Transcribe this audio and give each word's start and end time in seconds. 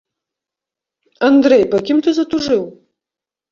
Андрэй, 1.29 1.63
па 1.75 1.83
кім 1.91 1.97
ты 2.09 2.17
затужыў? 2.21 2.67